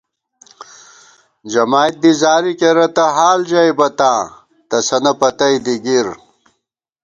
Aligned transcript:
جمائید 1.51 1.95
دی 2.01 2.11
زاری 2.21 2.53
کېرہ 2.59 2.87
تہ 2.95 3.05
حال 3.15 3.39
ژَئیبہ 3.49 3.87
تاں، 3.97 4.21
تسَنہ 4.69 5.13
پتئ 5.19 5.55
دی 5.65 5.75
گِر 5.85 6.07